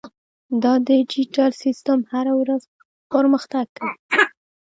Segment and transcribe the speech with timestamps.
[0.63, 2.61] دا ډیجیټل سیستم هره ورځ
[3.11, 3.93] پرمختګ کوي.